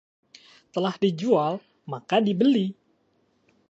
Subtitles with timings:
[0.73, 1.53] Telah dijual
[1.91, 2.65] maka dibeli